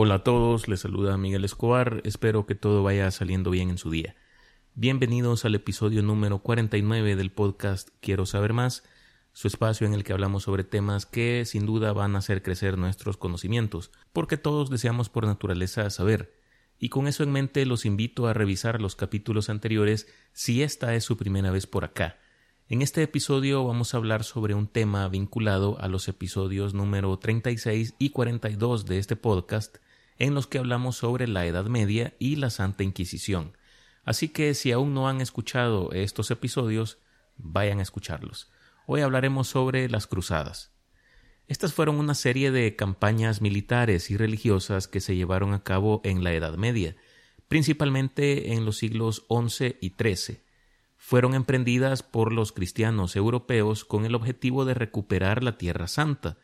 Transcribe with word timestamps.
Hola 0.00 0.14
a 0.14 0.22
todos, 0.22 0.68
les 0.68 0.78
saluda 0.78 1.16
Miguel 1.16 1.44
Escobar, 1.44 2.02
espero 2.04 2.46
que 2.46 2.54
todo 2.54 2.84
vaya 2.84 3.10
saliendo 3.10 3.50
bien 3.50 3.68
en 3.68 3.78
su 3.78 3.90
día. 3.90 4.14
Bienvenidos 4.76 5.44
al 5.44 5.56
episodio 5.56 6.02
número 6.02 6.38
49 6.38 7.16
del 7.16 7.32
podcast 7.32 7.88
Quiero 7.98 8.24
saber 8.24 8.52
más, 8.52 8.84
su 9.32 9.48
espacio 9.48 9.88
en 9.88 9.94
el 9.94 10.04
que 10.04 10.12
hablamos 10.12 10.44
sobre 10.44 10.62
temas 10.62 11.04
que 11.04 11.44
sin 11.44 11.66
duda 11.66 11.92
van 11.92 12.14
a 12.14 12.20
hacer 12.20 12.44
crecer 12.44 12.78
nuestros 12.78 13.16
conocimientos, 13.16 13.90
porque 14.12 14.36
todos 14.36 14.70
deseamos 14.70 15.08
por 15.08 15.26
naturaleza 15.26 15.90
saber. 15.90 16.32
Y 16.78 16.90
con 16.90 17.08
eso 17.08 17.24
en 17.24 17.32
mente 17.32 17.66
los 17.66 17.84
invito 17.84 18.28
a 18.28 18.34
revisar 18.34 18.80
los 18.80 18.94
capítulos 18.94 19.50
anteriores 19.50 20.06
si 20.32 20.62
esta 20.62 20.94
es 20.94 21.02
su 21.02 21.16
primera 21.16 21.50
vez 21.50 21.66
por 21.66 21.84
acá. 21.84 22.18
En 22.68 22.82
este 22.82 23.02
episodio 23.02 23.64
vamos 23.64 23.94
a 23.94 23.96
hablar 23.96 24.22
sobre 24.22 24.54
un 24.54 24.68
tema 24.68 25.08
vinculado 25.08 25.76
a 25.80 25.88
los 25.88 26.06
episodios 26.06 26.72
número 26.72 27.18
36 27.18 27.94
y 27.98 28.10
42 28.10 28.86
de 28.86 28.98
este 28.98 29.16
podcast, 29.16 29.78
en 30.18 30.34
los 30.34 30.46
que 30.46 30.58
hablamos 30.58 30.96
sobre 30.96 31.28
la 31.28 31.46
Edad 31.46 31.66
Media 31.66 32.14
y 32.18 32.36
la 32.36 32.50
Santa 32.50 32.82
Inquisición. 32.82 33.56
Así 34.04 34.28
que 34.28 34.54
si 34.54 34.72
aún 34.72 34.94
no 34.94 35.08
han 35.08 35.20
escuchado 35.20 35.92
estos 35.92 36.30
episodios, 36.30 36.98
vayan 37.36 37.78
a 37.78 37.82
escucharlos. 37.82 38.50
Hoy 38.86 39.02
hablaremos 39.02 39.48
sobre 39.48 39.88
las 39.88 40.06
cruzadas. 40.06 40.72
Estas 41.46 41.72
fueron 41.72 41.96
una 41.96 42.14
serie 42.14 42.50
de 42.50 42.76
campañas 42.76 43.40
militares 43.40 44.10
y 44.10 44.16
religiosas 44.16 44.88
que 44.88 45.00
se 45.00 45.16
llevaron 45.16 45.54
a 45.54 45.62
cabo 45.62 46.00
en 46.04 46.24
la 46.24 46.32
Edad 46.32 46.56
Media, 46.56 46.96
principalmente 47.48 48.52
en 48.52 48.64
los 48.64 48.76
siglos 48.76 49.24
XI 49.28 49.76
y 49.80 49.94
XIII. 49.98 50.42
Fueron 50.96 51.34
emprendidas 51.34 52.02
por 52.02 52.32
los 52.32 52.52
cristianos 52.52 53.16
europeos 53.16 53.84
con 53.84 54.04
el 54.04 54.14
objetivo 54.14 54.64
de 54.64 54.74
recuperar 54.74 55.42
la 55.42 55.56
Tierra 55.56 55.86
Santa, 55.86 56.38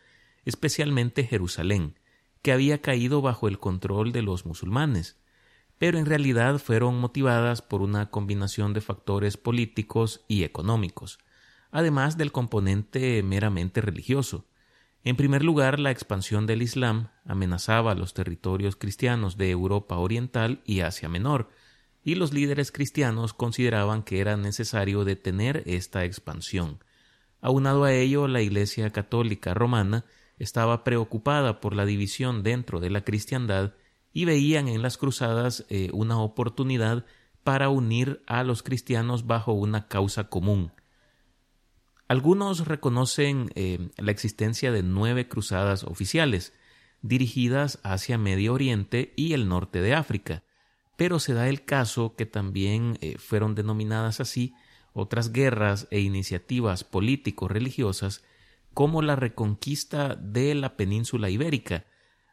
especialmente 0.44 1.24
Jerusalén, 1.24 1.98
que 2.44 2.52
había 2.52 2.82
caído 2.82 3.22
bajo 3.22 3.48
el 3.48 3.58
control 3.58 4.12
de 4.12 4.20
los 4.20 4.44
musulmanes, 4.44 5.16
pero 5.78 5.98
en 5.98 6.04
realidad 6.04 6.58
fueron 6.58 7.00
motivadas 7.00 7.62
por 7.62 7.80
una 7.80 8.10
combinación 8.10 8.74
de 8.74 8.82
factores 8.82 9.38
políticos 9.38 10.26
y 10.28 10.42
económicos, 10.42 11.18
además 11.70 12.18
del 12.18 12.32
componente 12.32 13.22
meramente 13.22 13.80
religioso. 13.80 14.44
En 15.04 15.16
primer 15.16 15.42
lugar, 15.42 15.80
la 15.80 15.90
expansión 15.90 16.44
del 16.44 16.60
Islam 16.60 17.08
amenazaba 17.24 17.94
los 17.94 18.12
territorios 18.12 18.76
cristianos 18.76 19.38
de 19.38 19.50
Europa 19.50 19.96
Oriental 19.96 20.60
y 20.66 20.80
Asia 20.80 21.08
Menor, 21.08 21.48
y 22.04 22.14
los 22.14 22.34
líderes 22.34 22.70
cristianos 22.72 23.32
consideraban 23.32 24.02
que 24.02 24.20
era 24.20 24.36
necesario 24.36 25.06
detener 25.06 25.62
esta 25.64 26.04
expansión. 26.04 26.84
Aunado 27.40 27.84
a 27.84 27.94
ello, 27.94 28.28
la 28.28 28.42
Iglesia 28.42 28.90
católica 28.90 29.54
romana 29.54 30.04
estaba 30.38 30.84
preocupada 30.84 31.60
por 31.60 31.74
la 31.74 31.86
división 31.86 32.42
dentro 32.42 32.80
de 32.80 32.90
la 32.90 33.04
cristiandad 33.04 33.74
y 34.12 34.24
veían 34.24 34.68
en 34.68 34.82
las 34.82 34.96
cruzadas 34.96 35.66
eh, 35.68 35.90
una 35.92 36.18
oportunidad 36.20 37.04
para 37.42 37.68
unir 37.68 38.22
a 38.26 38.42
los 38.42 38.62
cristianos 38.62 39.26
bajo 39.26 39.52
una 39.52 39.88
causa 39.88 40.28
común. 40.28 40.72
Algunos 42.08 42.66
reconocen 42.66 43.50
eh, 43.54 43.90
la 43.96 44.10
existencia 44.10 44.72
de 44.72 44.82
nueve 44.82 45.28
cruzadas 45.28 45.84
oficiales, 45.84 46.52
dirigidas 47.02 47.80
hacia 47.82 48.18
Medio 48.18 48.54
Oriente 48.54 49.12
y 49.16 49.32
el 49.32 49.48
norte 49.48 49.80
de 49.80 49.94
África, 49.94 50.42
pero 50.96 51.18
se 51.18 51.34
da 51.34 51.48
el 51.48 51.64
caso 51.64 52.14
que 52.14 52.26
también 52.26 52.98
eh, 53.00 53.18
fueron 53.18 53.54
denominadas 53.54 54.20
así 54.20 54.54
otras 54.92 55.32
guerras 55.32 55.88
e 55.90 56.00
iniciativas 56.00 56.84
político-religiosas 56.84 58.22
como 58.74 59.02
la 59.02 59.16
reconquista 59.16 60.16
de 60.16 60.54
la 60.54 60.76
península 60.76 61.30
ibérica, 61.30 61.86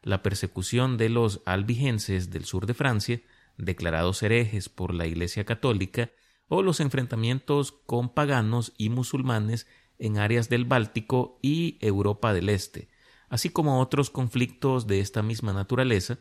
la 0.03 0.23
persecución 0.23 0.97
de 0.97 1.09
los 1.09 1.41
albigenses 1.45 2.31
del 2.31 2.45
sur 2.45 2.65
de 2.65 2.73
Francia, 2.73 3.21
declarados 3.57 4.23
herejes 4.23 4.67
por 4.67 4.93
la 4.93 5.05
Iglesia 5.05 5.45
católica, 5.45 6.11
o 6.47 6.63
los 6.63 6.79
enfrentamientos 6.79 7.71
con 7.71 8.09
paganos 8.13 8.73
y 8.77 8.89
musulmanes 8.89 9.67
en 9.99 10.17
áreas 10.17 10.49
del 10.49 10.65
Báltico 10.65 11.37
y 11.41 11.77
Europa 11.79 12.33
del 12.33 12.49
Este, 12.49 12.89
así 13.29 13.49
como 13.49 13.79
otros 13.79 14.09
conflictos 14.09 14.87
de 14.87 14.99
esta 14.99 15.21
misma 15.21 15.53
naturaleza, 15.53 16.17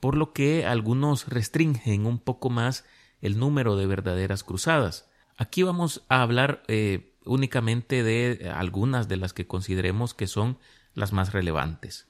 por 0.00 0.16
lo 0.16 0.32
que 0.32 0.64
algunos 0.64 1.28
restringen 1.28 2.06
un 2.06 2.18
poco 2.18 2.50
más 2.50 2.84
el 3.20 3.38
número 3.38 3.76
de 3.76 3.86
verdaderas 3.86 4.42
cruzadas. 4.42 5.08
Aquí 5.36 5.62
vamos 5.62 6.04
a 6.08 6.22
hablar 6.22 6.62
eh, 6.66 7.17
únicamente 7.28 8.02
de 8.02 8.50
algunas 8.54 9.08
de 9.08 9.16
las 9.16 9.32
que 9.32 9.46
consideremos 9.46 10.14
que 10.14 10.26
son 10.26 10.58
las 10.94 11.12
más 11.12 11.32
relevantes. 11.32 12.08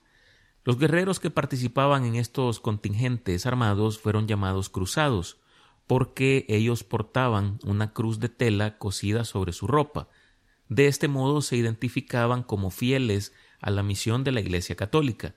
Los 0.65 0.79
guerreros 0.79 1.21
que 1.21 1.31
participaban 1.31 2.05
en 2.05 2.17
estos 2.17 2.61
contingentes 2.61 3.47
armados 3.47 3.99
fueron 3.99 4.27
llamados 4.27 4.69
cruzados, 4.69 5.39
porque 5.87 6.45
ellos 6.49 6.85
portaban 6.85 7.59
una 7.65 7.93
cruz 7.93 8.21
de 8.21 8.29
tela 8.29 8.77
cosida 8.77 9.25
sobre 9.25 9.53
su 9.53 9.67
ropa. 9.67 10.09
De 10.69 10.87
este 10.87 11.09
modo 11.09 11.41
se 11.41 11.57
identificaban 11.57 12.43
como 12.43 12.71
fieles 12.71 13.33
a 13.61 13.71
la 13.71 13.83
misión 13.83 14.25
de 14.25 14.33
la 14.33 14.41
Iglesia 14.41 14.77
católica. 14.77 15.35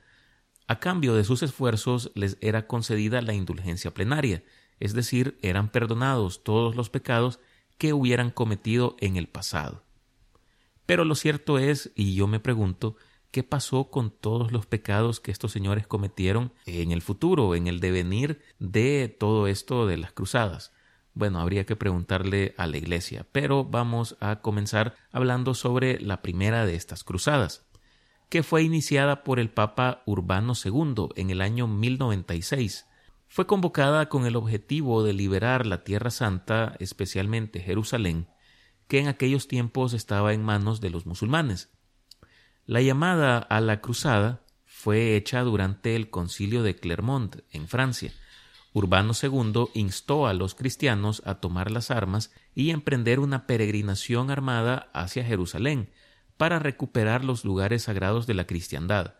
A 0.67 0.79
cambio 0.79 1.15
de 1.15 1.23
sus 1.23 1.43
esfuerzos 1.43 2.11
les 2.13 2.37
era 2.41 2.67
concedida 2.67 3.21
la 3.21 3.33
indulgencia 3.33 3.93
plenaria, 3.93 4.43
es 4.81 4.93
decir, 4.93 5.37
eran 5.41 5.69
perdonados 5.71 6.43
todos 6.43 6.75
los 6.75 6.89
pecados 6.89 7.39
que 7.81 7.93
hubieran 7.93 8.29
cometido 8.29 8.95
en 8.99 9.17
el 9.17 9.27
pasado. 9.27 9.81
Pero 10.85 11.03
lo 11.03 11.15
cierto 11.15 11.57
es, 11.57 11.91
y 11.95 12.13
yo 12.13 12.27
me 12.27 12.39
pregunto, 12.39 12.95
¿qué 13.31 13.41
pasó 13.41 13.89
con 13.89 14.11
todos 14.11 14.51
los 14.51 14.67
pecados 14.67 15.19
que 15.19 15.31
estos 15.31 15.51
señores 15.51 15.87
cometieron 15.87 16.53
en 16.67 16.91
el 16.91 17.01
futuro, 17.01 17.55
en 17.55 17.65
el 17.65 17.79
devenir 17.79 18.43
de 18.59 19.07
todo 19.19 19.47
esto 19.47 19.87
de 19.87 19.97
las 19.97 20.11
cruzadas? 20.11 20.73
Bueno, 21.15 21.39
habría 21.39 21.65
que 21.65 21.75
preguntarle 21.75 22.53
a 22.55 22.67
la 22.67 22.77
Iglesia, 22.77 23.25
pero 23.31 23.65
vamos 23.65 24.15
a 24.19 24.41
comenzar 24.41 24.93
hablando 25.11 25.55
sobre 25.55 25.99
la 25.99 26.21
primera 26.21 26.67
de 26.67 26.75
estas 26.75 27.03
cruzadas, 27.03 27.65
que 28.29 28.43
fue 28.43 28.61
iniciada 28.61 29.23
por 29.23 29.39
el 29.39 29.49
Papa 29.49 30.03
Urbano 30.05 30.53
II 30.63 31.07
en 31.15 31.31
el 31.31 31.41
año 31.41 31.65
1096 31.65 32.85
fue 33.31 33.47
convocada 33.47 34.09
con 34.09 34.25
el 34.25 34.35
objetivo 34.35 35.03
de 35.03 35.13
liberar 35.13 35.65
la 35.65 35.85
Tierra 35.85 36.11
Santa, 36.11 36.75
especialmente 36.79 37.61
Jerusalén, 37.61 38.27
que 38.89 38.99
en 38.99 39.07
aquellos 39.07 39.47
tiempos 39.47 39.93
estaba 39.93 40.33
en 40.33 40.43
manos 40.43 40.81
de 40.81 40.89
los 40.89 41.05
musulmanes. 41.05 41.69
La 42.65 42.81
llamada 42.81 43.37
a 43.37 43.61
la 43.61 43.79
cruzada 43.79 44.41
fue 44.65 45.15
hecha 45.15 45.43
durante 45.43 45.95
el 45.95 46.09
concilio 46.09 46.61
de 46.61 46.75
Clermont, 46.75 47.37
en 47.51 47.69
Francia. 47.69 48.11
Urbano 48.73 49.13
II 49.13 49.69
instó 49.75 50.27
a 50.27 50.33
los 50.33 50.53
cristianos 50.53 51.21
a 51.25 51.35
tomar 51.35 51.71
las 51.71 51.89
armas 51.89 52.33
y 52.53 52.71
emprender 52.71 53.21
una 53.21 53.47
peregrinación 53.47 54.29
armada 54.29 54.89
hacia 54.93 55.23
Jerusalén 55.23 55.89
para 56.35 56.59
recuperar 56.59 57.23
los 57.23 57.45
lugares 57.45 57.83
sagrados 57.83 58.27
de 58.27 58.33
la 58.33 58.45
cristiandad. 58.45 59.15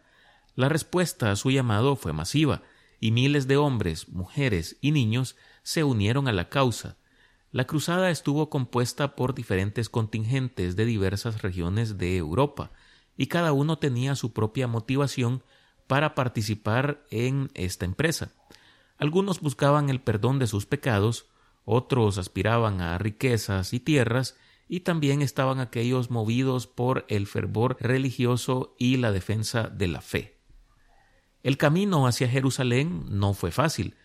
La 0.56 0.68
respuesta 0.68 1.32
a 1.32 1.38
su 1.38 1.50
llamado 1.50 1.96
fue 1.96 2.12
masiva, 2.12 2.62
y 3.02 3.12
miles 3.12 3.48
de 3.48 3.58
hombres, 3.58 4.08
mujeres 4.08 4.78
y 4.80 4.92
niños 4.92 5.36
se 5.64 5.84
unieron 5.84 6.28
a 6.28 6.32
la 6.32 6.48
causa. 6.48 6.98
La 7.52 7.66
cruzada 7.66 8.12
estuvo 8.12 8.50
compuesta 8.50 9.16
por 9.16 9.34
diferentes 9.34 9.90
contingentes 9.90 10.76
de 10.76 10.86
diversas 10.86 11.42
regiones 11.42 11.98
de 11.98 12.16
Europa, 12.16 12.72
y 13.18 13.26
cada 13.28 13.52
uno 13.54 13.80
tenía 13.80 14.16
su 14.16 14.32
propia 14.32 14.68
motivación 14.68 15.44
para 15.88 16.16
participar 16.16 17.04
en 17.10 17.50
esta 17.56 17.86
empresa. 17.86 18.32
Algunos 18.98 19.42
buscaban 19.42 19.90
el 19.90 20.00
perdón 20.00 20.38
de 20.38 20.48
sus 20.48 20.68
pecados, 20.68 21.26
otros 21.66 22.20
aspiraban 22.20 22.82
a 22.82 22.98
riquezas 23.00 23.74
y 23.74 23.80
tierras, 23.80 24.38
y 24.70 24.82
también 24.82 25.24
estaban 25.24 25.60
aquellos 25.60 26.12
movidos 26.12 26.68
por 26.68 27.06
el 27.10 27.26
fervor 27.26 27.78
religioso 27.80 28.76
y 28.78 28.98
la 28.98 29.12
defensa 29.12 29.68
de 29.68 29.88
la 29.88 30.02
fe. 30.02 30.41
El 31.44 31.58
camino 31.58 32.06
hacia 32.06 32.28
Jerusalén 32.28 33.06
no 33.10 33.34
fue 33.34 33.52
fácil. 33.52 33.96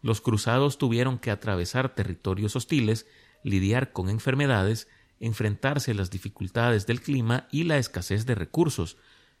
Los 0.00 0.22
cruzados 0.22 0.78
tuvieron 0.78 1.18
que 1.18 1.30
atravesar 1.30 1.94
territorios 1.94 2.56
hostiles, 2.56 3.06
lidiar 3.42 3.92
con 3.92 4.08
enfermedades, 4.08 4.88
enfrentarse 5.20 5.90
a 5.90 5.94
las 5.94 6.10
dificultades 6.10 6.86
del 6.86 7.02
clima 7.02 7.48
y 7.50 7.64
la 7.64 7.76
escasez 7.76 8.24
de 8.24 8.34
recursos. 8.34 8.96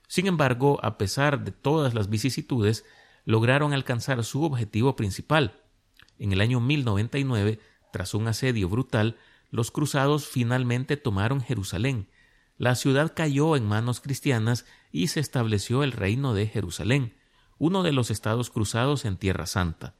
Sin 0.06 0.26
embargo, 0.26 0.78
a 0.82 0.98
pesar 0.98 1.44
de 1.44 1.50
todas 1.50 1.94
las 1.94 2.10
vicisitudes, 2.10 2.84
lograron 3.24 3.72
alcanzar 3.72 4.22
su 4.22 4.42
objetivo 4.44 4.94
principal. 4.94 5.62
En 6.18 6.32
el 6.32 6.42
año 6.42 6.60
1099, 6.60 7.58
tras 7.90 8.12
un 8.12 8.28
asedio 8.28 8.68
brutal, 8.68 9.16
los 9.50 9.70
cruzados 9.70 10.26
finalmente 10.26 10.98
tomaron 10.98 11.40
Jerusalén. 11.40 12.08
La 12.58 12.74
ciudad 12.74 13.14
cayó 13.16 13.56
en 13.56 13.66
manos 13.66 14.00
cristianas 14.00 14.66
y 14.92 15.08
se 15.08 15.20
estableció 15.20 15.82
el 15.82 15.92
reino 15.92 16.34
de 16.34 16.46
Jerusalén 16.46 17.14
uno 17.58 17.82
de 17.82 17.92
los 17.92 18.10
estados 18.10 18.50
cruzados 18.50 19.04
en 19.04 19.16
Tierra 19.16 19.46
Santa. 19.46 19.94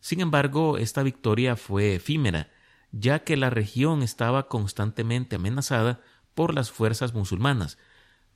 Sin 0.00 0.20
embargo, 0.20 0.78
esta 0.78 1.02
victoria 1.02 1.56
fue 1.56 1.94
efímera, 1.94 2.50
ya 2.90 3.20
que 3.20 3.36
la 3.36 3.50
región 3.50 4.02
estaba 4.02 4.48
constantemente 4.48 5.36
amenazada 5.36 6.00
por 6.34 6.54
las 6.54 6.70
fuerzas 6.70 7.14
musulmanas. 7.14 7.78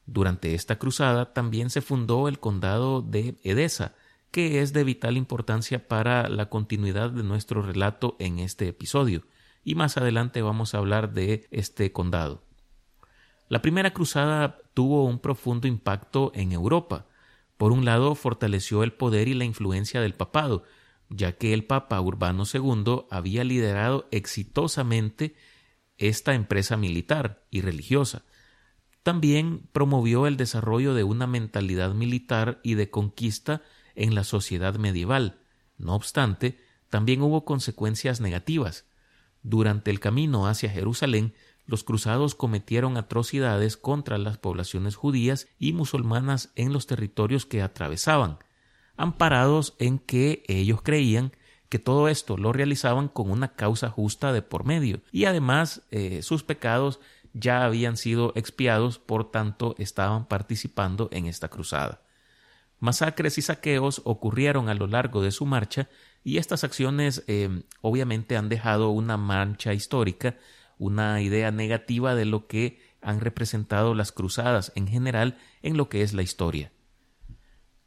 Durante 0.06 0.54
esta 0.54 0.78
cruzada 0.78 1.32
también 1.32 1.70
se 1.70 1.82
fundó 1.82 2.28
el 2.28 2.38
condado 2.38 3.02
de 3.02 3.36
Edesa, 3.42 3.94
que 4.30 4.60
es 4.60 4.72
de 4.72 4.84
vital 4.84 5.16
importancia 5.16 5.88
para 5.88 6.28
la 6.28 6.48
continuidad 6.48 7.10
de 7.10 7.22
nuestro 7.22 7.62
relato 7.62 8.16
en 8.18 8.38
este 8.38 8.68
episodio, 8.68 9.24
y 9.64 9.74
más 9.74 9.96
adelante 9.96 10.42
vamos 10.42 10.74
a 10.74 10.78
hablar 10.78 11.12
de 11.12 11.48
este 11.50 11.90
condado. 11.92 12.44
La 13.48 13.62
primera 13.62 13.92
cruzada 13.92 14.58
tuvo 14.74 15.04
un 15.04 15.18
profundo 15.18 15.66
impacto 15.66 16.32
en 16.34 16.52
Europa. 16.52 17.06
Por 17.56 17.72
un 17.72 17.84
lado, 17.84 18.14
fortaleció 18.14 18.82
el 18.82 18.92
poder 18.92 19.28
y 19.28 19.34
la 19.34 19.44
influencia 19.44 20.00
del 20.00 20.14
papado, 20.14 20.64
ya 21.08 21.32
que 21.32 21.54
el 21.54 21.64
Papa 21.64 22.00
Urbano 22.00 22.44
II 22.52 23.06
había 23.10 23.44
liderado 23.44 24.08
exitosamente 24.10 25.36
esta 25.98 26.34
empresa 26.34 26.76
militar 26.76 27.46
y 27.50 27.62
religiosa. 27.62 28.24
También 29.02 29.68
promovió 29.72 30.26
el 30.26 30.36
desarrollo 30.36 30.94
de 30.94 31.04
una 31.04 31.26
mentalidad 31.26 31.94
militar 31.94 32.60
y 32.62 32.74
de 32.74 32.90
conquista 32.90 33.62
en 33.94 34.14
la 34.14 34.24
sociedad 34.24 34.74
medieval. 34.74 35.40
No 35.78 35.94
obstante, 35.94 36.58
también 36.90 37.22
hubo 37.22 37.44
consecuencias 37.44 38.20
negativas. 38.20 38.84
Durante 39.42 39.90
el 39.90 40.00
camino 40.00 40.48
hacia 40.48 40.70
Jerusalén, 40.70 41.34
los 41.66 41.84
cruzados 41.84 42.34
cometieron 42.34 42.96
atrocidades 42.96 43.76
contra 43.76 44.18
las 44.18 44.38
poblaciones 44.38 44.96
judías 44.96 45.48
y 45.58 45.72
musulmanas 45.72 46.50
en 46.54 46.72
los 46.72 46.86
territorios 46.86 47.44
que 47.46 47.62
atravesaban, 47.62 48.38
amparados 48.96 49.74
en 49.78 49.98
que 49.98 50.44
ellos 50.46 50.80
creían 50.82 51.32
que 51.68 51.78
todo 51.78 52.08
esto 52.08 52.36
lo 52.36 52.52
realizaban 52.52 53.08
con 53.08 53.30
una 53.30 53.54
causa 53.54 53.90
justa 53.90 54.32
de 54.32 54.42
por 54.42 54.64
medio, 54.64 55.00
y 55.10 55.24
además 55.24 55.82
eh, 55.90 56.22
sus 56.22 56.44
pecados 56.44 57.00
ya 57.32 57.64
habían 57.64 57.96
sido 57.96 58.32
expiados, 58.36 58.98
por 58.98 59.30
tanto 59.30 59.74
estaban 59.78 60.26
participando 60.26 61.08
en 61.12 61.26
esta 61.26 61.48
cruzada. 61.48 62.00
Masacres 62.78 63.38
y 63.38 63.42
saqueos 63.42 64.02
ocurrieron 64.04 64.68
a 64.68 64.74
lo 64.74 64.86
largo 64.86 65.22
de 65.22 65.32
su 65.32 65.44
marcha, 65.44 65.88
y 66.22 66.38
estas 66.38 66.64
acciones 66.64 67.24
eh, 67.26 67.62
obviamente 67.80 68.36
han 68.36 68.48
dejado 68.48 68.90
una 68.90 69.16
mancha 69.16 69.74
histórica, 69.74 70.36
una 70.78 71.20
idea 71.23 71.50
negativa 71.50 72.14
de 72.14 72.25
lo 72.25 72.46
que 72.46 72.81
han 73.00 73.20
representado 73.20 73.94
las 73.94 74.12
cruzadas 74.12 74.73
en 74.75 74.88
general 74.88 75.38
en 75.62 75.76
lo 75.76 75.88
que 75.88 76.02
es 76.02 76.12
la 76.12 76.23
historia. 76.23 76.73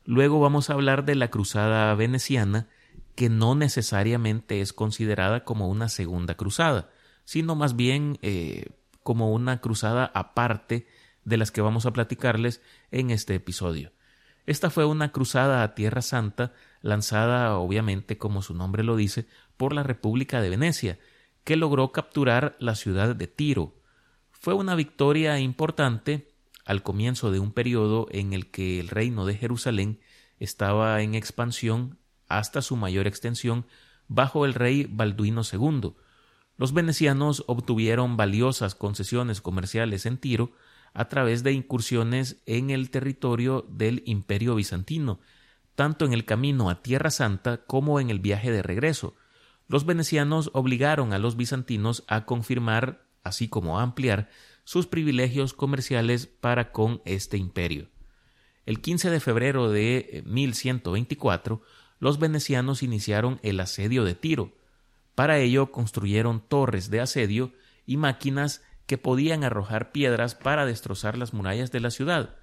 Luego 0.05 0.39
vamos 0.39 0.69
a 0.69 0.73
hablar 0.73 1.05
de 1.05 1.15
la 1.15 1.29
cruzada 1.29 1.93
veneciana, 1.93 2.67
que 3.15 3.29
no 3.29 3.53
necesariamente 3.53 4.61
es 4.61 4.73
considerada 4.73 5.43
como 5.43 5.67
una 5.69 5.89
segunda 5.89 6.35
cruzada, 6.35 6.89
sino 7.25 7.55
más 7.55 7.75
bien 7.75 8.17
eh, 8.21 8.67
como 9.03 9.31
una 9.31 9.61
cruzada 9.61 10.09
aparte 10.15 10.87
de 11.25 11.37
las 11.37 11.51
que 11.51 11.61
vamos 11.61 11.85
a 11.85 11.93
platicarles 11.93 12.61
en 12.91 13.11
este 13.11 13.35
episodio. 13.35 13.91
Esta 14.45 14.71
fue 14.71 14.85
una 14.85 15.11
cruzada 15.11 15.61
a 15.61 15.75
Tierra 15.75 16.01
Santa, 16.01 16.53
lanzada 16.81 17.57
obviamente, 17.57 18.17
como 18.17 18.41
su 18.41 18.55
nombre 18.55 18.83
lo 18.83 18.95
dice, 18.95 19.27
por 19.57 19.73
la 19.73 19.83
República 19.83 20.41
de 20.41 20.49
Venecia, 20.49 20.97
que 21.43 21.55
logró 21.55 21.91
capturar 21.91 22.55
la 22.59 22.75
ciudad 22.75 23.15
de 23.15 23.27
Tiro. 23.27 23.75
Fue 24.31 24.53
una 24.53 24.75
victoria 24.75 25.39
importante 25.39 26.29
al 26.65 26.83
comienzo 26.83 27.31
de 27.31 27.39
un 27.39 27.51
periodo 27.51 28.07
en 28.11 28.33
el 28.33 28.51
que 28.51 28.79
el 28.79 28.89
reino 28.89 29.25
de 29.25 29.35
Jerusalén 29.35 29.99
estaba 30.39 31.01
en 31.01 31.15
expansión 31.15 31.97
hasta 32.27 32.61
su 32.61 32.75
mayor 32.75 33.07
extensión 33.07 33.65
bajo 34.07 34.45
el 34.45 34.53
rey 34.53 34.87
Balduino 34.89 35.41
II. 35.51 35.93
Los 36.57 36.73
venecianos 36.73 37.43
obtuvieron 37.47 38.17
valiosas 38.17 38.75
concesiones 38.75 39.41
comerciales 39.41 40.05
en 40.05 40.17
Tiro 40.17 40.51
a 40.93 41.07
través 41.07 41.43
de 41.43 41.53
incursiones 41.53 42.41
en 42.45 42.69
el 42.69 42.89
territorio 42.89 43.65
del 43.69 44.03
imperio 44.05 44.55
bizantino, 44.55 45.19
tanto 45.75 46.05
en 46.05 46.13
el 46.13 46.25
camino 46.25 46.69
a 46.69 46.81
Tierra 46.81 47.11
Santa 47.11 47.65
como 47.65 47.99
en 47.99 48.09
el 48.09 48.19
viaje 48.19 48.51
de 48.51 48.61
regreso. 48.61 49.15
Los 49.69 49.85
venecianos 49.85 50.49
obligaron 50.53 51.13
a 51.13 51.19
los 51.19 51.37
bizantinos 51.37 52.03
a 52.07 52.25
confirmar, 52.25 53.05
así 53.23 53.47
como 53.47 53.79
a 53.79 53.83
ampliar, 53.83 54.29
sus 54.63 54.87
privilegios 54.87 55.53
comerciales 55.53 56.25
para 56.25 56.71
con 56.71 57.03
este 57.05 57.37
imperio. 57.37 57.87
El 58.65 58.81
15 58.81 59.11
de 59.11 59.19
febrero 59.19 59.69
de 59.69 60.23
1124, 60.25 61.61
eh, 61.63 61.67
los 61.99 62.17
venecianos 62.17 62.81
iniciaron 62.81 63.39
el 63.43 63.59
asedio 63.59 64.03
de 64.03 64.15
Tiro. 64.15 64.53
Para 65.13 65.37
ello 65.37 65.71
construyeron 65.71 66.41
torres 66.41 66.89
de 66.89 67.01
asedio 67.01 67.53
y 67.85 67.97
máquinas 67.97 68.63
que 68.87 68.97
podían 68.97 69.43
arrojar 69.43 69.91
piedras 69.91 70.33
para 70.33 70.65
destrozar 70.65 71.15
las 71.15 71.31
murallas 71.31 71.71
de 71.71 71.79
la 71.79 71.91
ciudad. 71.91 72.37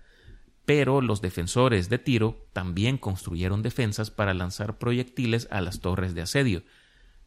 Pero 0.64 1.00
los 1.00 1.22
defensores 1.22 1.88
de 1.88 1.98
Tiro 1.98 2.46
también 2.52 2.98
construyeron 2.98 3.62
defensas 3.62 4.12
para 4.12 4.32
lanzar 4.32 4.78
proyectiles 4.78 5.48
a 5.50 5.60
las 5.60 5.80
torres 5.80 6.14
de 6.14 6.22
asedio. 6.22 6.62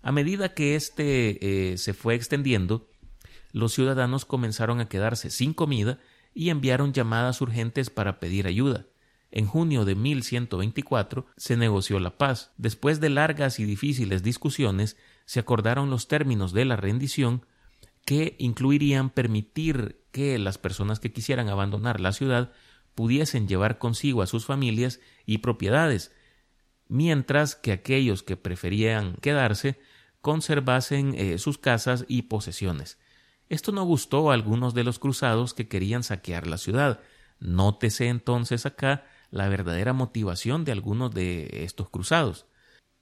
A 0.02 0.12
medida 0.12 0.54
que 0.54 0.76
éste 0.76 1.72
eh, 1.72 1.78
se 1.78 1.94
fue 1.94 2.16
extendiendo, 2.16 2.88
los 3.52 3.74
ciudadanos 3.74 4.26
comenzaron 4.26 4.80
a 4.80 4.88
quedarse 4.88 5.30
sin 5.30 5.54
comida 5.54 6.00
y 6.34 6.50
enviaron 6.50 6.94
llamadas 6.94 7.42
urgentes 7.42 7.90
para 7.90 8.20
pedir 8.20 8.48
ayuda. 8.48 8.86
En 9.32 9.46
junio 9.46 9.86
de 9.86 9.96
1124 9.96 11.28
se 11.38 11.58
negoció 11.58 12.00
la 12.00 12.18
paz. 12.18 12.52
Después 12.58 13.00
de 13.00 13.10
largas 13.10 13.60
y 13.60 13.66
difíciles 13.66 14.24
discusiones, 14.24 14.98
se 15.26 15.40
acordaron 15.40 15.90
los 15.90 16.08
términos 16.08 16.54
de 16.54 16.66
la 16.66 16.76
rendición 16.76 17.46
que 18.06 18.36
incluirían 18.40 19.12
permitir 19.12 20.02
que 20.12 20.40
las 20.40 20.58
personas 20.58 21.00
que 21.00 21.12
quisieran 21.12 21.50
abandonar 21.50 22.00
la 22.00 22.14
ciudad 22.14 22.52
pudiesen 22.96 23.48
llevar 23.48 23.78
consigo 23.78 24.24
a 24.24 24.28
sus 24.28 24.46
familias 24.46 25.00
y 25.28 25.40
propiedades, 25.40 26.12
mientras 26.88 27.56
que 27.56 27.72
aquellos 27.72 28.24
que 28.24 28.36
preferían 28.36 29.14
quedarse 29.22 29.80
conservasen 30.22 31.16
eh, 31.16 31.38
sus 31.38 31.58
casas 31.58 32.06
y 32.08 32.24
posesiones. 32.24 32.98
Esto 33.50 33.72
no 33.72 33.84
gustó 33.84 34.30
a 34.30 34.34
algunos 34.34 34.74
de 34.74 34.84
los 34.84 35.00
cruzados 35.00 35.54
que 35.54 35.68
querían 35.68 36.04
saquear 36.04 36.46
la 36.46 36.58
ciudad. 36.58 37.00
Nótese 37.40 38.08
entonces 38.08 38.66
acá 38.66 39.06
la 39.32 39.48
verdadera 39.50 39.94
motivación 39.94 40.66
de 40.66 40.72
algunos 40.72 41.12
de 41.12 41.64
estos 41.64 41.90
cruzados. 41.90 42.46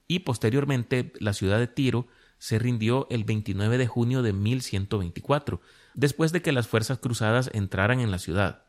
Y 0.08 0.20
posteriormente 0.20 1.12
la 1.20 1.34
ciudad 1.34 1.60
de 1.60 1.68
Tiro 1.68 2.08
se 2.38 2.60
rindió 2.60 3.08
el 3.10 3.24
29 3.24 3.78
de 3.78 3.88
junio 3.88 4.22
de 4.22 4.32
1124, 4.32 5.60
después 5.96 6.32
de 6.32 6.42
que 6.42 6.52
las 6.52 6.68
fuerzas 6.68 7.00
cruzadas 7.00 7.50
entraran 7.54 8.00
en 8.00 8.12
la 8.12 8.20
ciudad. 8.20 8.64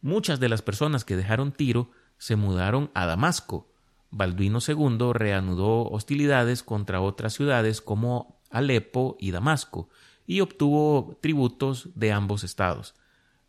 Muchas 0.00 0.40
de 0.40 0.48
las 0.48 0.62
personas 0.62 1.04
que 1.04 1.16
dejaron 1.16 1.52
Tiro 1.52 1.90
se 2.18 2.36
mudaron 2.36 2.90
a 2.94 3.06
Damasco. 3.06 3.72
Balduino 4.10 4.58
II 4.66 5.12
reanudó 5.12 5.88
hostilidades 5.88 6.62
contra 6.62 7.00
otras 7.00 7.34
ciudades 7.34 7.80
como 7.80 8.40
Alepo 8.50 9.16
y 9.20 9.30
Damasco, 9.30 9.88
y 10.26 10.40
obtuvo 10.40 11.18
tributos 11.20 11.88
de 11.94 12.12
ambos 12.12 12.44
estados. 12.44 12.94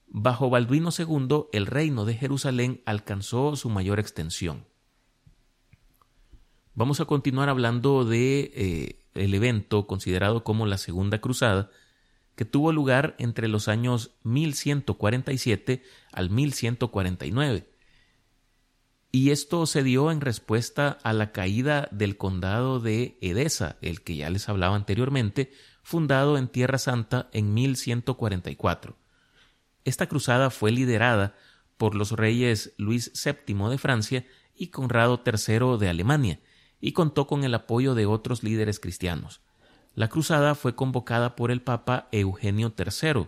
Bajo 0.07 0.49
Balduino 0.49 0.89
II, 0.97 1.45
el 1.51 1.65
reino 1.65 2.05
de 2.05 2.15
Jerusalén 2.15 2.81
alcanzó 2.85 3.55
su 3.55 3.69
mayor 3.69 3.99
extensión. 3.99 4.65
Vamos 6.73 6.99
a 7.01 7.05
continuar 7.05 7.49
hablando 7.49 8.05
de 8.05 8.51
eh, 8.55 9.05
el 9.13 9.33
evento 9.33 9.85
considerado 9.85 10.43
como 10.43 10.65
la 10.65 10.77
Segunda 10.77 11.19
Cruzada, 11.19 11.69
que 12.35 12.45
tuvo 12.45 12.71
lugar 12.71 13.15
entre 13.19 13.49
los 13.49 13.67
años 13.67 14.11
1147 14.23 15.83
al 16.13 16.29
1149. 16.29 17.69
Y 19.11 19.31
esto 19.31 19.65
se 19.65 19.81
dio 19.81 20.11
en 20.11 20.21
respuesta 20.21 20.99
a 21.03 21.13
la 21.13 21.31
caída 21.31 21.87
del 21.91 22.15
condado 22.15 22.79
de 22.79 23.17
Edesa, 23.21 23.77
el 23.81 24.01
que 24.01 24.15
ya 24.15 24.29
les 24.29 24.47
hablaba 24.49 24.75
anteriormente, 24.75 25.51
fundado 25.81 26.37
en 26.37 26.47
Tierra 26.47 26.77
Santa 26.77 27.27
en 27.33 27.53
1144. 27.53 28.95
Esta 29.83 30.07
cruzada 30.07 30.51
fue 30.51 30.71
liderada 30.71 31.35
por 31.77 31.95
los 31.95 32.11
reyes 32.11 32.73
Luis 32.77 33.11
VII 33.25 33.69
de 33.69 33.77
Francia 33.79 34.27
y 34.55 34.67
Conrado 34.67 35.23
III 35.25 35.79
de 35.79 35.89
Alemania, 35.89 36.39
y 36.79 36.91
contó 36.91 37.25
con 37.25 37.43
el 37.43 37.55
apoyo 37.55 37.95
de 37.95 38.05
otros 38.05 38.43
líderes 38.43 38.79
cristianos. 38.79 39.41
La 39.95 40.07
cruzada 40.07 40.53
fue 40.53 40.75
convocada 40.75 41.35
por 41.35 41.49
el 41.49 41.61
Papa 41.61 42.07
Eugenio 42.11 42.73
III, 42.77 43.27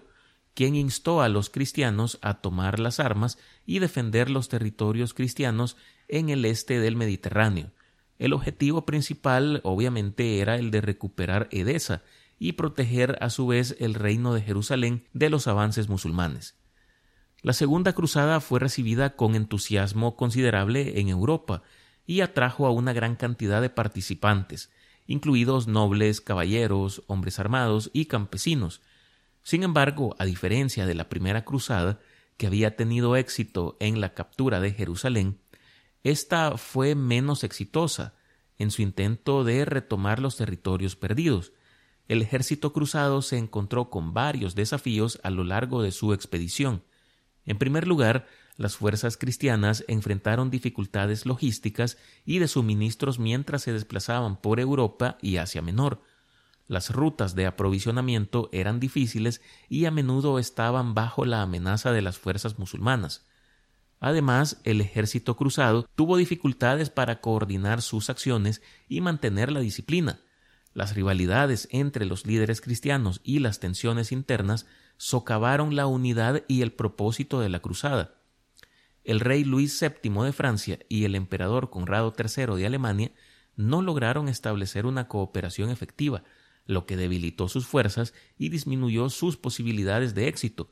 quien 0.53 0.75
instó 0.75 1.21
a 1.21 1.29
los 1.29 1.49
cristianos 1.49 2.19
a 2.21 2.35
tomar 2.41 2.79
las 2.79 2.99
armas 2.99 3.37
y 3.65 3.79
defender 3.79 4.29
los 4.29 4.49
territorios 4.49 5.13
cristianos 5.13 5.77
en 6.07 6.29
el 6.29 6.45
este 6.45 6.79
del 6.79 6.95
Mediterráneo. 6.95 7.71
El 8.19 8.33
objetivo 8.33 8.85
principal, 8.85 9.61
obviamente, 9.63 10.39
era 10.39 10.55
el 10.57 10.69
de 10.69 10.81
recuperar 10.81 11.47
Edesa 11.51 12.03
y 12.37 12.53
proteger 12.53 13.17
a 13.21 13.29
su 13.29 13.47
vez 13.47 13.75
el 13.79 13.93
reino 13.93 14.33
de 14.33 14.41
Jerusalén 14.41 15.07
de 15.13 15.29
los 15.29 15.47
avances 15.47 15.89
musulmanes. 15.89 16.55
La 17.41 17.53
segunda 17.53 17.93
cruzada 17.93 18.39
fue 18.39 18.59
recibida 18.59 19.15
con 19.15 19.33
entusiasmo 19.33 20.15
considerable 20.15 20.99
en 20.99 21.09
Europa 21.09 21.63
y 22.05 22.21
atrajo 22.21 22.67
a 22.67 22.71
una 22.71 22.93
gran 22.93 23.15
cantidad 23.15 23.61
de 23.61 23.71
participantes, 23.71 24.71
incluidos 25.07 25.67
nobles, 25.67 26.21
caballeros, 26.21 27.03
hombres 27.07 27.39
armados 27.39 27.89
y 27.93 28.05
campesinos. 28.05 28.81
Sin 29.43 29.63
embargo, 29.63 30.15
a 30.19 30.25
diferencia 30.25 30.85
de 30.85 30.95
la 30.95 31.09
primera 31.09 31.43
cruzada, 31.45 31.99
que 32.37 32.47
había 32.47 32.75
tenido 32.75 33.15
éxito 33.15 33.77
en 33.79 34.01
la 34.01 34.13
captura 34.13 34.59
de 34.59 34.73
Jerusalén, 34.73 35.39
esta 36.03 36.57
fue 36.57 36.95
menos 36.95 37.43
exitosa 37.43 38.15
en 38.57 38.71
su 38.71 38.81
intento 38.81 39.43
de 39.43 39.65
retomar 39.65 40.19
los 40.19 40.37
territorios 40.37 40.95
perdidos. 40.95 41.53
El 42.07 42.21
ejército 42.21 42.73
cruzado 42.73 43.21
se 43.21 43.37
encontró 43.37 43.89
con 43.89 44.13
varios 44.13 44.55
desafíos 44.55 45.19
a 45.23 45.29
lo 45.29 45.43
largo 45.43 45.81
de 45.81 45.91
su 45.91 46.13
expedición. 46.13 46.83
En 47.45 47.57
primer 47.57 47.87
lugar, 47.87 48.27
las 48.57 48.75
fuerzas 48.75 49.17
cristianas 49.17 49.83
enfrentaron 49.87 50.51
dificultades 50.51 51.25
logísticas 51.25 51.97
y 52.25 52.39
de 52.39 52.47
suministros 52.47 53.17
mientras 53.17 53.63
se 53.63 53.73
desplazaban 53.73 54.39
por 54.39 54.59
Europa 54.59 55.17
y 55.21 55.37
Asia 55.37 55.61
Menor. 55.61 56.01
Las 56.71 56.89
rutas 56.89 57.35
de 57.35 57.47
aprovisionamiento 57.47 58.47
eran 58.53 58.79
difíciles 58.79 59.41
y 59.67 59.83
a 59.83 59.91
menudo 59.91 60.39
estaban 60.39 60.93
bajo 60.93 61.25
la 61.25 61.41
amenaza 61.41 61.91
de 61.91 62.01
las 62.01 62.17
fuerzas 62.17 62.59
musulmanas. 62.59 63.27
Además, 63.99 64.61
el 64.63 64.79
ejército 64.79 65.35
cruzado 65.35 65.85
tuvo 65.95 66.15
dificultades 66.15 66.89
para 66.89 67.19
coordinar 67.19 67.81
sus 67.81 68.09
acciones 68.09 68.61
y 68.87 69.01
mantener 69.01 69.51
la 69.51 69.59
disciplina. 69.59 70.21
Las 70.73 70.95
rivalidades 70.95 71.67
entre 71.71 72.05
los 72.05 72.25
líderes 72.25 72.61
cristianos 72.61 73.19
y 73.21 73.39
las 73.39 73.59
tensiones 73.59 74.13
internas 74.13 74.65
socavaron 74.95 75.75
la 75.75 75.87
unidad 75.87 76.45
y 76.47 76.61
el 76.61 76.71
propósito 76.71 77.41
de 77.41 77.49
la 77.49 77.59
cruzada. 77.59 78.15
El 79.03 79.19
rey 79.19 79.43
Luis 79.43 79.77
VII 79.77 80.23
de 80.23 80.31
Francia 80.31 80.79
y 80.87 81.03
el 81.03 81.15
emperador 81.15 81.69
Conrado 81.69 82.13
III 82.17 82.55
de 82.55 82.65
Alemania 82.65 83.11
no 83.57 83.81
lograron 83.81 84.29
establecer 84.29 84.85
una 84.85 85.09
cooperación 85.09 85.69
efectiva, 85.69 86.23
lo 86.71 86.85
que 86.85 86.97
debilitó 86.97 87.47
sus 87.49 87.67
fuerzas 87.67 88.13
y 88.37 88.49
disminuyó 88.49 89.09
sus 89.09 89.37
posibilidades 89.37 90.15
de 90.15 90.27
éxito. 90.27 90.69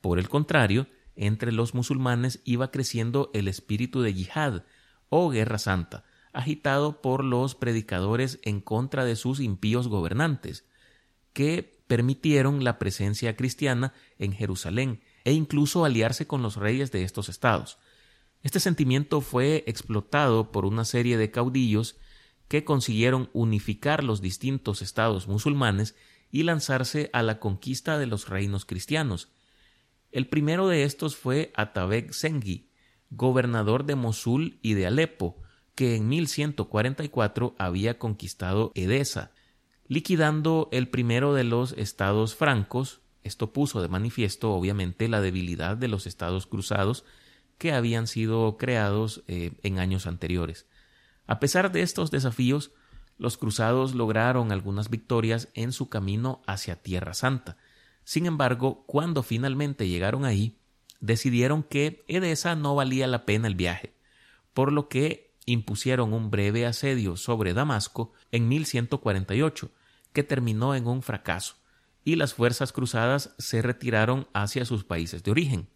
Por 0.00 0.18
el 0.18 0.28
contrario, 0.28 0.86
entre 1.16 1.52
los 1.52 1.74
musulmanes 1.74 2.40
iba 2.44 2.70
creciendo 2.70 3.30
el 3.34 3.48
espíritu 3.48 4.02
de 4.02 4.14
yihad 4.14 4.64
o 5.08 5.30
guerra 5.30 5.58
santa, 5.58 6.04
agitado 6.32 7.00
por 7.00 7.24
los 7.24 7.54
predicadores 7.54 8.38
en 8.42 8.60
contra 8.60 9.04
de 9.04 9.16
sus 9.16 9.40
impíos 9.40 9.88
gobernantes, 9.88 10.66
que 11.32 11.82
permitieron 11.86 12.62
la 12.62 12.78
presencia 12.78 13.34
cristiana 13.34 13.94
en 14.18 14.32
Jerusalén 14.32 15.02
e 15.24 15.32
incluso 15.32 15.84
aliarse 15.84 16.26
con 16.26 16.42
los 16.42 16.56
reyes 16.56 16.92
de 16.92 17.02
estos 17.02 17.28
estados. 17.28 17.78
Este 18.42 18.60
sentimiento 18.60 19.20
fue 19.20 19.64
explotado 19.66 20.52
por 20.52 20.64
una 20.64 20.84
serie 20.84 21.16
de 21.16 21.30
caudillos 21.30 21.96
que 22.48 22.64
consiguieron 22.64 23.30
unificar 23.32 24.02
los 24.02 24.20
distintos 24.20 24.82
estados 24.82 25.28
musulmanes 25.28 25.94
y 26.30 26.42
lanzarse 26.42 27.10
a 27.12 27.22
la 27.22 27.38
conquista 27.38 27.98
de 27.98 28.06
los 28.06 28.28
reinos 28.28 28.64
cristianos, 28.64 29.28
el 30.10 30.26
primero 30.26 30.68
de 30.68 30.84
estos 30.84 31.16
fue 31.16 31.52
Atabek 31.54 32.12
Sengi, 32.12 32.70
gobernador 33.10 33.84
de 33.84 33.94
Mosul 33.94 34.58
y 34.62 34.72
de 34.74 34.86
Alepo, 34.86 35.36
que 35.74 35.96
en 35.96 36.08
1144 36.08 37.54
había 37.58 37.98
conquistado 37.98 38.72
Edesa, 38.74 39.32
liquidando 39.86 40.68
el 40.72 40.88
primero 40.88 41.34
de 41.34 41.44
los 41.44 41.72
estados 41.72 42.34
francos. 42.34 43.00
Esto 43.22 43.52
puso 43.52 43.82
de 43.82 43.88
manifiesto, 43.88 44.52
obviamente, 44.52 45.08
la 45.08 45.20
debilidad 45.20 45.76
de 45.76 45.88
los 45.88 46.06
estados 46.06 46.46
cruzados 46.46 47.04
que 47.58 47.72
habían 47.72 48.06
sido 48.06 48.56
creados 48.56 49.22
eh, 49.28 49.52
en 49.62 49.78
años 49.78 50.06
anteriores. 50.06 50.66
A 51.28 51.38
pesar 51.38 51.70
de 51.70 51.82
estos 51.82 52.10
desafíos, 52.10 52.72
los 53.18 53.36
cruzados 53.36 53.94
lograron 53.94 54.50
algunas 54.50 54.90
victorias 54.90 55.48
en 55.54 55.70
su 55.70 55.88
camino 55.88 56.42
hacia 56.46 56.82
Tierra 56.82 57.14
Santa, 57.14 57.56
sin 58.08 58.24
embargo, 58.24 58.84
cuando 58.86 59.22
finalmente 59.22 59.86
llegaron 59.86 60.24
ahí, 60.24 60.56
decidieron 60.98 61.62
que 61.62 62.06
Edesa 62.08 62.56
no 62.56 62.74
valía 62.74 63.06
la 63.06 63.26
pena 63.26 63.48
el 63.48 63.54
viaje, 63.54 63.92
por 64.54 64.72
lo 64.72 64.88
que 64.88 65.34
impusieron 65.44 66.14
un 66.14 66.30
breve 66.30 66.64
asedio 66.64 67.18
sobre 67.18 67.52
Damasco 67.52 68.14
en 68.32 68.48
1148, 68.48 69.70
que 70.14 70.22
terminó 70.22 70.74
en 70.74 70.86
un 70.86 71.02
fracaso, 71.02 71.56
y 72.02 72.16
las 72.16 72.32
fuerzas 72.32 72.72
cruzadas 72.72 73.34
se 73.36 73.60
retiraron 73.60 74.26
hacia 74.32 74.64
sus 74.64 74.84
países 74.84 75.22
de 75.22 75.30
origen. 75.30 75.68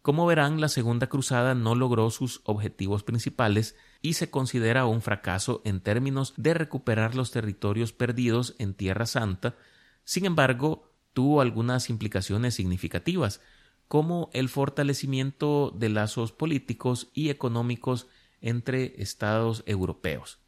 Como 0.00 0.24
verán, 0.24 0.62
la 0.62 0.68
Segunda 0.70 1.08
Cruzada 1.08 1.54
no 1.54 1.74
logró 1.74 2.08
sus 2.08 2.40
objetivos 2.44 3.02
principales 3.02 3.76
y 4.06 4.12
se 4.12 4.30
considera 4.30 4.86
un 4.86 5.02
fracaso 5.02 5.62
en 5.64 5.80
términos 5.80 6.32
de 6.36 6.54
recuperar 6.54 7.16
los 7.16 7.32
territorios 7.32 7.92
perdidos 7.92 8.54
en 8.60 8.72
Tierra 8.72 9.04
Santa. 9.04 9.56
Sin 10.04 10.26
embargo, 10.26 10.92
tuvo 11.12 11.40
algunas 11.40 11.90
implicaciones 11.90 12.54
significativas, 12.54 13.40
como 13.88 14.30
el 14.32 14.48
fortalecimiento 14.48 15.74
de 15.76 15.88
lazos 15.88 16.30
políticos 16.30 17.08
y 17.14 17.30
económicos 17.30 18.06
entre 18.40 19.02
estados 19.02 19.64
europeos. 19.66 20.38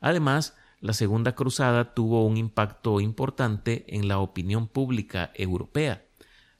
Además, 0.00 0.56
la 0.80 0.92
Segunda 0.92 1.36
Cruzada 1.36 1.94
tuvo 1.94 2.26
un 2.26 2.36
impacto 2.36 2.98
importante 2.98 3.84
en 3.96 4.08
la 4.08 4.18
opinión 4.18 4.66
pública 4.66 5.30
europea. 5.36 6.04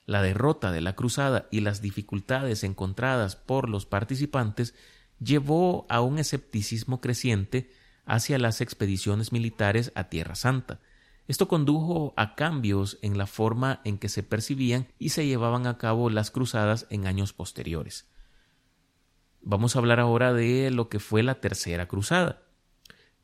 La 0.07 0.23
derrota 0.23 0.71
de 0.71 0.83
la 0.83 0.95
Cruzada 0.95 1.49
y 1.51 1.63
las 1.63 1.83
dificultades 1.83 2.63
encontradas 2.63 3.35
por 3.35 3.69
los 3.69 3.87
participantes 3.87 4.77
llevó 5.19 5.87
a 5.89 6.01
un 6.01 6.19
escepticismo 6.19 7.01
creciente 7.01 7.71
hacia 8.05 8.39
las 8.39 8.61
expediciones 8.61 9.33
militares 9.33 9.93
a 9.95 10.05
Tierra 10.05 10.35
Santa, 10.35 10.81
esto 11.27 11.49
condujo 11.49 12.13
a 12.17 12.35
cambios 12.35 12.99
en 13.01 13.17
la 13.17 13.27
forma 13.27 13.81
en 13.85 13.97
que 13.97 14.11
se 14.11 14.23
percibían 14.23 14.89
y 14.99 15.11
se 15.11 15.27
llevaban 15.27 15.67
a 15.67 15.79
cabo 15.79 16.11
las 16.11 16.31
cruzadas 16.31 16.87
en 16.91 17.07
años 17.07 17.33
posteriores. 17.33 18.11
Vamos 19.41 19.75
a 19.75 19.79
hablar 19.79 20.01
ahora 20.01 20.35
de 20.35 20.71
lo 20.71 20.89
que 20.91 21.01
fue 21.01 21.23
la 21.23 21.41
Tercera 21.41 21.89
Cruzada. 21.89 22.43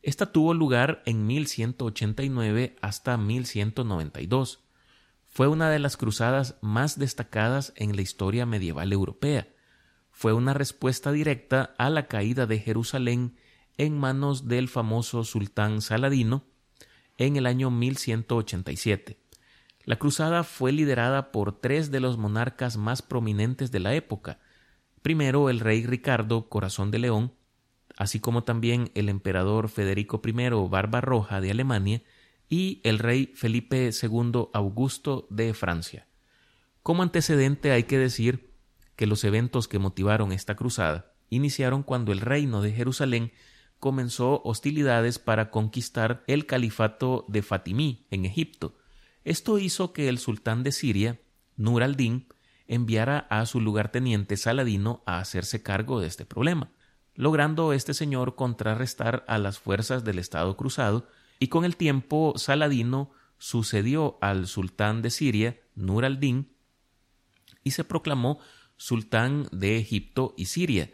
Esta 0.03 0.33
tuvo 0.33 0.55
lugar 0.55 1.03
en 1.05 1.27
1189 1.27 2.77
hasta 2.81 3.19
1192. 3.19 4.65
Fue 5.27 5.49
una 5.49 5.69
de 5.71 5.79
las 5.79 5.99
cruzadas 5.99 6.57
más 6.63 6.99
destacadas 6.99 7.75
en 7.77 7.97
la 7.97 8.03
historia 8.03 8.47
medieval 8.47 8.95
europea. 8.95 9.49
Fue 10.21 10.35
una 10.35 10.53
respuesta 10.53 11.13
directa 11.13 11.75
a 11.79 11.89
la 11.89 12.07
caída 12.07 12.45
de 12.45 12.59
Jerusalén 12.59 13.37
en 13.79 13.99
manos 13.99 14.49
del 14.49 14.69
famoso 14.69 15.25
sultán 15.25 15.81
Saladino, 15.81 16.45
en 17.17 17.37
el 17.37 17.47
año 17.47 17.71
1187. 17.71 19.19
La 19.87 19.97
cruzada 19.97 20.45
fue 20.45 20.73
liderada 20.73 21.33
por 21.33 21.59
tres 21.59 21.91
de 21.91 22.01
los 22.01 22.19
monarcas 22.19 22.77
más 22.77 23.01
prominentes 23.01 23.71
de 23.71 23.81
la 23.81 23.95
época. 23.95 24.41
Primero 25.01 25.49
el 25.49 25.59
rey 25.59 25.87
Ricardo 25.87 26.51
Corazón 26.51 26.91
de 26.91 26.99
León, 26.99 27.33
así 27.97 28.21
como 28.21 28.45
también 28.45 28.91
el 28.95 29.09
emperador 29.09 29.71
Federico 29.71 30.21
I 30.23 30.33
Barbarroja 30.69 31.41
de 31.41 31.51
Alemania 31.51 32.03
y 32.47 32.83
el 32.85 32.99
rey 32.99 33.33
Felipe 33.35 33.89
II 33.91 34.49
Augusto 34.53 35.27
de 35.31 35.55
Francia. 35.55 36.09
Como 36.83 37.03
antecedente 37.03 37.73
hay 37.73 37.85
que 37.85 37.97
decir 37.97 38.50
que 39.01 39.07
los 39.07 39.25
eventos 39.25 39.67
que 39.67 39.79
motivaron 39.79 40.31
esta 40.31 40.57
cruzada 40.57 41.15
iniciaron 41.31 41.83
cuando 41.83 42.13
el 42.13 42.21
reino 42.21 42.61
de 42.61 42.71
Jerusalén 42.71 43.33
comenzó 43.79 44.43
hostilidades 44.45 45.19
para 45.19 45.51
conquistar 45.51 46.23
el 46.27 46.45
califato 46.45 47.25
de 47.27 47.41
Fatimí 47.41 48.05
en 48.11 48.27
Egipto. 48.27 48.77
Esto 49.25 49.59
hizo 49.59 49.95
que 49.95 50.11
el 50.11 50.19
sultán 50.19 50.65
de 50.65 50.71
Siria, 50.71 51.19
Nur 51.57 51.83
al-Din, 51.83 52.27
enviara 52.69 53.21
a 53.31 53.47
su 53.47 53.63
lugarteniente 53.63 54.37
Saladino 54.37 55.03
a 55.07 55.19
hacerse 55.19 55.63
cargo 55.63 55.99
de 55.99 56.07
este 56.07 56.27
problema, 56.27 56.71
logrando 57.15 57.73
este 57.73 57.95
señor 57.95 58.35
contrarrestar 58.35 59.25
a 59.29 59.39
las 59.39 59.59
fuerzas 59.59 60.05
del 60.05 60.19
Estado 60.19 60.59
cruzado, 60.59 61.09
y 61.39 61.49
con 61.49 61.65
el 61.65 61.79
tiempo 61.79 62.35
Saladino 62.37 63.13
sucedió 63.39 64.19
al 64.21 64.47
sultán 64.47 65.01
de 65.01 65.09
Siria, 65.09 65.59
Nur 65.75 66.05
al-Din, 66.05 66.53
y 67.65 67.71
se 67.71 67.85
proclamó 67.85 68.41
sultán 68.81 69.47
de 69.53 69.77
Egipto 69.77 70.35
y 70.39 70.47
Siria, 70.47 70.91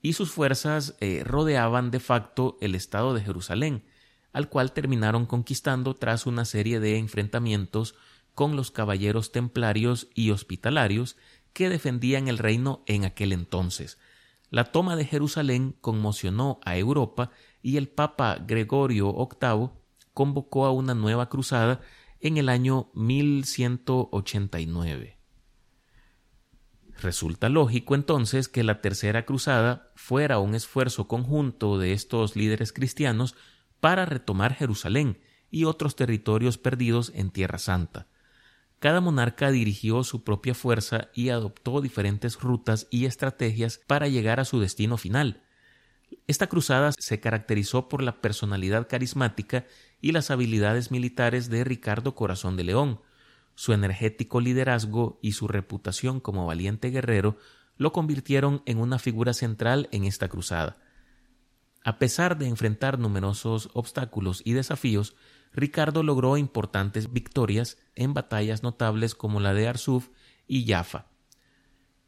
y 0.00 0.14
sus 0.14 0.30
fuerzas 0.30 0.96
eh, 1.00 1.22
rodeaban 1.26 1.90
de 1.90 2.00
facto 2.00 2.56
el 2.62 2.74
estado 2.74 3.12
de 3.12 3.20
Jerusalén, 3.20 3.84
al 4.32 4.48
cual 4.48 4.72
terminaron 4.72 5.26
conquistando 5.26 5.92
tras 5.92 6.24
una 6.24 6.46
serie 6.46 6.80
de 6.80 6.96
enfrentamientos 6.96 7.96
con 8.34 8.56
los 8.56 8.70
caballeros 8.70 9.30
templarios 9.30 10.08
y 10.14 10.30
hospitalarios 10.30 11.18
que 11.52 11.68
defendían 11.68 12.28
el 12.28 12.38
reino 12.38 12.82
en 12.86 13.04
aquel 13.04 13.34
entonces. 13.34 13.98
La 14.48 14.72
toma 14.72 14.96
de 14.96 15.04
Jerusalén 15.04 15.76
conmocionó 15.82 16.60
a 16.64 16.78
Europa 16.78 17.30
y 17.60 17.76
el 17.76 17.88
Papa 17.88 18.38
Gregorio 18.40 19.12
VIII 19.12 19.68
convocó 20.14 20.64
a 20.64 20.72
una 20.72 20.94
nueva 20.94 21.28
cruzada 21.28 21.82
en 22.20 22.38
el 22.38 22.48
año 22.48 22.90
1189. 22.94 25.21
Resulta 27.02 27.48
lógico 27.48 27.96
entonces 27.96 28.46
que 28.48 28.62
la 28.62 28.80
Tercera 28.80 29.24
Cruzada 29.24 29.90
fuera 29.96 30.38
un 30.38 30.54
esfuerzo 30.54 31.08
conjunto 31.08 31.76
de 31.76 31.94
estos 31.94 32.36
líderes 32.36 32.72
cristianos 32.72 33.34
para 33.80 34.06
retomar 34.06 34.54
Jerusalén 34.54 35.18
y 35.50 35.64
otros 35.64 35.96
territorios 35.96 36.58
perdidos 36.58 37.10
en 37.16 37.30
Tierra 37.30 37.58
Santa. 37.58 38.06
cada 38.78 39.00
monarca 39.00 39.50
dirigió 39.50 40.04
su 40.04 40.22
propia 40.22 40.54
fuerza 40.54 41.08
y 41.12 41.30
adoptó 41.30 41.80
diferentes 41.80 42.40
rutas 42.40 42.86
y 42.90 43.06
estrategias 43.06 43.80
para 43.86 44.06
llegar 44.06 44.38
a 44.38 44.44
su 44.44 44.60
destino 44.60 44.96
final. 44.96 45.42
Esta 46.28 46.46
cruzada 46.46 46.92
se 46.96 47.20
caracterizó 47.20 47.88
por 47.88 48.02
la 48.02 48.20
personalidad 48.20 48.88
carismática 48.88 49.66
y 50.00 50.12
las 50.12 50.30
habilidades 50.30 50.90
militares 50.92 51.48
de 51.48 51.64
Ricardo 51.64 52.14
Corazón 52.14 52.56
de 52.56 52.64
León. 52.64 53.00
Su 53.54 53.72
energético 53.72 54.40
liderazgo 54.40 55.18
y 55.22 55.32
su 55.32 55.48
reputación 55.48 56.20
como 56.20 56.46
valiente 56.46 56.90
guerrero 56.90 57.36
lo 57.76 57.92
convirtieron 57.92 58.62
en 58.66 58.78
una 58.78 58.98
figura 58.98 59.32
central 59.32 59.88
en 59.92 60.04
esta 60.04 60.28
cruzada. 60.28 60.78
A 61.84 61.98
pesar 61.98 62.38
de 62.38 62.46
enfrentar 62.46 62.98
numerosos 62.98 63.70
obstáculos 63.72 64.42
y 64.44 64.52
desafíos, 64.52 65.16
Ricardo 65.52 66.02
logró 66.02 66.36
importantes 66.36 67.12
victorias 67.12 67.76
en 67.94 68.14
batallas 68.14 68.62
notables 68.62 69.14
como 69.14 69.40
la 69.40 69.52
de 69.52 69.68
Arsuf 69.68 70.08
y 70.46 70.66
Jaffa. 70.66 71.06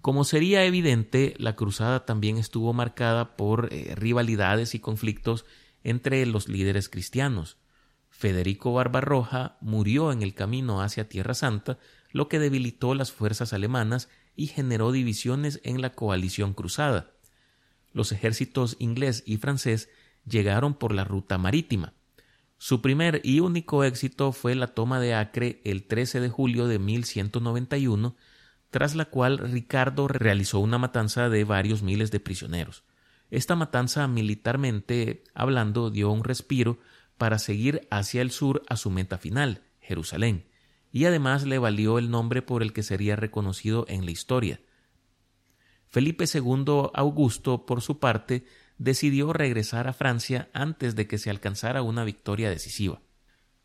Como 0.00 0.24
sería 0.24 0.64
evidente, 0.64 1.34
la 1.38 1.56
cruzada 1.56 2.04
también 2.04 2.36
estuvo 2.36 2.72
marcada 2.72 3.36
por 3.36 3.68
eh, 3.72 3.94
rivalidades 3.96 4.74
y 4.74 4.78
conflictos 4.78 5.44
entre 5.82 6.24
los 6.26 6.48
líderes 6.48 6.88
cristianos. 6.88 7.58
Federico 8.24 8.72
Barbarroja 8.72 9.58
murió 9.60 10.10
en 10.10 10.22
el 10.22 10.32
camino 10.32 10.80
hacia 10.80 11.10
Tierra 11.10 11.34
Santa, 11.34 11.78
lo 12.10 12.26
que 12.26 12.38
debilitó 12.38 12.94
las 12.94 13.12
fuerzas 13.12 13.52
alemanas 13.52 14.08
y 14.34 14.46
generó 14.46 14.92
divisiones 14.92 15.60
en 15.62 15.82
la 15.82 15.92
coalición 15.92 16.54
cruzada. 16.54 17.10
Los 17.92 18.12
ejércitos 18.12 18.76
inglés 18.78 19.24
y 19.26 19.36
francés 19.36 19.90
llegaron 20.26 20.72
por 20.72 20.94
la 20.94 21.04
ruta 21.04 21.36
marítima. 21.36 21.92
Su 22.56 22.80
primer 22.80 23.20
y 23.24 23.40
único 23.40 23.84
éxito 23.84 24.32
fue 24.32 24.54
la 24.54 24.68
toma 24.68 25.00
de 25.00 25.12
Acre 25.12 25.60
el 25.66 25.86
13 25.86 26.20
de 26.20 26.30
julio 26.30 26.66
de 26.66 26.78
1191, 26.78 28.16
tras 28.70 28.94
la 28.94 29.04
cual 29.04 29.36
Ricardo 29.36 30.08
realizó 30.08 30.60
una 30.60 30.78
matanza 30.78 31.28
de 31.28 31.44
varios 31.44 31.82
miles 31.82 32.10
de 32.10 32.20
prisioneros. 32.20 32.84
Esta 33.30 33.54
matanza 33.54 34.08
militarmente 34.08 35.24
hablando 35.34 35.90
dio 35.90 36.10
un 36.10 36.24
respiro 36.24 36.78
para 37.18 37.38
seguir 37.38 37.86
hacia 37.90 38.22
el 38.22 38.30
sur 38.30 38.62
a 38.68 38.76
su 38.76 38.90
meta 38.90 39.18
final, 39.18 39.62
Jerusalén, 39.80 40.48
y 40.92 41.04
además 41.04 41.44
le 41.44 41.58
valió 41.58 41.98
el 41.98 42.10
nombre 42.10 42.42
por 42.42 42.62
el 42.62 42.72
que 42.72 42.82
sería 42.82 43.16
reconocido 43.16 43.84
en 43.88 44.04
la 44.04 44.10
historia. 44.10 44.60
Felipe 45.88 46.24
II 46.32 46.90
Augusto, 46.92 47.66
por 47.66 47.80
su 47.80 47.98
parte, 47.98 48.44
decidió 48.78 49.32
regresar 49.32 49.86
a 49.86 49.92
Francia 49.92 50.48
antes 50.52 50.96
de 50.96 51.06
que 51.06 51.18
se 51.18 51.30
alcanzara 51.30 51.82
una 51.82 52.04
victoria 52.04 52.50
decisiva. 52.50 53.00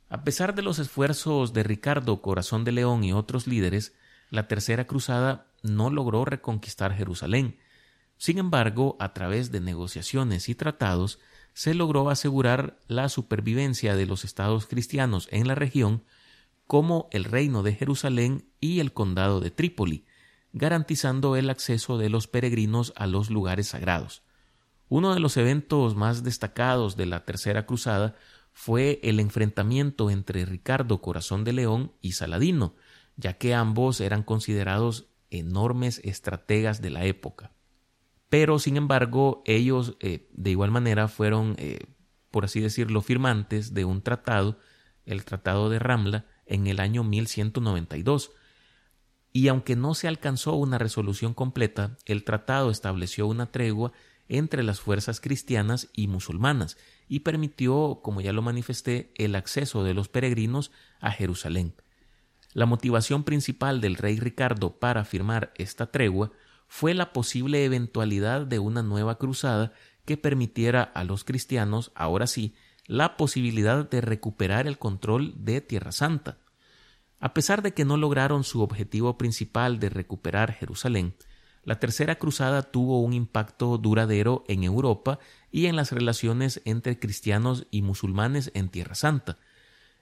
A 0.09 0.23
pesar 0.23 0.55
de 0.55 0.61
los 0.61 0.79
esfuerzos 0.79 1.53
de 1.53 1.63
Ricardo 1.63 2.21
Corazón 2.21 2.63
de 2.63 2.71
León 2.71 3.03
y 3.03 3.13
otros 3.13 3.47
líderes, 3.47 3.95
la 4.29 4.47
Tercera 4.47 4.85
Cruzada 4.85 5.47
no 5.61 5.89
logró 5.89 6.25
reconquistar 6.25 6.93
Jerusalén. 6.93 7.59
Sin 8.17 8.37
embargo, 8.37 8.95
a 8.99 9.13
través 9.13 9.51
de 9.51 9.61
negociaciones 9.61 10.49
y 10.49 10.55
tratados, 10.55 11.19
se 11.53 11.73
logró 11.73 12.09
asegurar 12.09 12.79
la 12.87 13.09
supervivencia 13.09 13.95
de 13.95 14.05
los 14.05 14.23
estados 14.23 14.67
cristianos 14.67 15.27
en 15.31 15.47
la 15.47 15.55
región, 15.55 16.03
como 16.67 17.09
el 17.11 17.23
reino 17.23 17.63
de 17.63 17.73
Jerusalén 17.73 18.45
y 18.59 18.79
el 18.79 18.93
condado 18.93 19.39
de 19.39 19.51
Trípoli, 19.51 20.05
garantizando 20.53 21.35
el 21.35 21.49
acceso 21.49 21.97
de 21.97 22.09
los 22.09 22.27
peregrinos 22.27 22.93
a 22.95 23.07
los 23.07 23.29
lugares 23.29 23.69
sagrados. 23.69 24.23
Uno 24.87 25.13
de 25.13 25.19
los 25.19 25.37
eventos 25.37 25.95
más 25.95 26.23
destacados 26.23 26.95
de 26.95 27.05
la 27.05 27.25
Tercera 27.25 27.65
Cruzada 27.65 28.15
fue 28.51 28.99
el 29.03 29.19
enfrentamiento 29.19 30.09
entre 30.09 30.45
Ricardo 30.45 31.01
Corazón 31.01 31.43
de 31.43 31.53
León 31.53 31.93
y 32.01 32.13
Saladino, 32.13 32.75
ya 33.15 33.33
que 33.33 33.53
ambos 33.53 34.01
eran 34.01 34.23
considerados 34.23 35.07
enormes 35.29 36.01
estrategas 36.03 36.81
de 36.81 36.89
la 36.89 37.05
época. 37.05 37.51
Pero, 38.29 38.59
sin 38.59 38.77
embargo, 38.77 39.41
ellos 39.45 39.98
eh, 40.00 40.29
de 40.33 40.51
igual 40.51 40.71
manera 40.71 41.07
fueron, 41.07 41.55
eh, 41.57 41.79
por 42.31 42.45
así 42.45 42.62
decirlo, 42.62 43.01
firmantes 43.01 43.73
de 43.73 43.86
un 43.86 44.01
tratado, 44.01 44.60
el 45.06 45.25
Tratado 45.25 45.69
de 45.69 45.80
Ramla, 45.80 46.25
en 46.45 46.67
el 46.67 46.80
año 46.80 47.03
1192. 47.03 48.32
Y 49.32 49.47
aunque 49.47 49.75
no 49.75 49.93
se 49.93 50.08
alcanzó 50.08 50.56
una 50.56 50.77
resolución 50.77 51.34
completa, 51.34 51.97
el 52.06 52.23
tratado 52.23 52.71
estableció 52.71 53.27
una 53.27 53.51
tregua 53.51 53.91
entre 54.27 54.63
las 54.63 54.80
fuerzas 54.80 55.19
cristianas 55.19 55.89
y 55.93 56.08
musulmanas 56.08 56.77
y 57.08 57.21
permitió, 57.21 57.99
como 58.03 58.21
ya 58.21 58.32
lo 58.32 58.41
manifesté, 58.41 59.12
el 59.15 59.36
acceso 59.36 59.84
de 59.84 59.93
los 59.93 60.08
peregrinos 60.08 60.71
a 60.99 61.12
Jerusalén. 61.12 61.73
La 62.53 62.65
motivación 62.65 63.23
principal 63.23 63.82
del 63.82 63.95
rey 63.95 64.19
Ricardo 64.19 64.80
para 64.80 65.03
firmar 65.06 65.51
esta 65.56 65.91
tregua 65.91 66.32
fue 66.69 66.93
la 66.93 67.12
posible 67.12 67.65
eventualidad 67.65 68.45
de 68.45 68.60
una 68.60 68.84
nueva 68.84 69.17
cruzada 69.17 69.73
que 70.05 70.17
permitiera 70.17 70.84
a 70.84 71.03
los 71.03 71.23
cristianos, 71.23 71.91
ahora 71.95 72.27
sí, 72.27 72.53
la 72.86 73.17
posibilidad 73.17 73.89
de 73.89 74.01
recuperar 74.01 74.67
el 74.67 74.77
control 74.77 75.34
de 75.43 75.62
Tierra 75.62 75.91
Santa. 75.91 76.38
A 77.19 77.34
pesar 77.34 77.63
de 77.63 77.73
que 77.73 77.86
no 77.86 77.97
lograron 77.97 78.43
su 78.43 78.62
objetivo 78.62 79.17
principal 79.17 79.79
de 79.79 79.89
recuperar 79.89 80.53
Jerusalén, 80.53 81.15
la 81.63 81.79
Tercera 81.79 82.15
Cruzada 82.15 82.62
tuvo 82.62 83.01
un 83.01 83.13
impacto 83.13 83.77
duradero 83.79 84.43
en 84.47 84.63
Europa 84.63 85.19
y 85.51 85.65
en 85.65 85.75
las 85.75 85.91
relaciones 85.91 86.62
entre 86.65 86.99
cristianos 86.99 87.65
y 87.71 87.82
musulmanes 87.82 88.51
en 88.53 88.69
Tierra 88.69 88.95
Santa. 88.95 89.38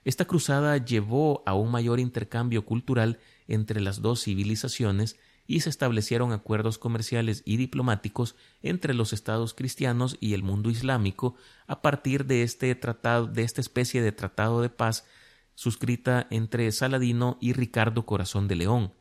Esta 0.04 0.26
cruzada 0.26 0.76
llevó 0.76 1.42
a 1.46 1.54
un 1.54 1.70
mayor 1.70 1.98
intercambio 1.98 2.66
cultural 2.66 3.18
entre 3.48 3.80
las 3.80 4.00
dos 4.00 4.22
civilizaciones 4.22 5.18
y 5.48 5.60
se 5.60 5.70
establecieron 5.70 6.32
acuerdos 6.32 6.76
comerciales 6.78 7.42
y 7.46 7.56
diplomáticos 7.56 8.36
entre 8.62 8.92
los 8.92 9.14
estados 9.14 9.54
cristianos 9.54 10.18
y 10.20 10.34
el 10.34 10.42
mundo 10.42 10.68
islámico 10.68 11.36
a 11.66 11.80
partir 11.80 12.26
de 12.26 12.42
este 12.42 12.72
tratado, 12.74 13.26
de 13.26 13.42
esta 13.42 13.62
especie 13.62 14.02
de 14.02 14.12
tratado 14.12 14.60
de 14.60 14.68
paz 14.68 15.06
suscrita 15.54 16.26
entre 16.30 16.70
Saladino 16.70 17.38
y 17.40 17.54
Ricardo 17.54 18.04
Corazón 18.04 18.46
de 18.46 18.56
León. 18.56 18.92